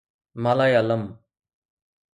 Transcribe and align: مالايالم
مالايالم 0.43 1.19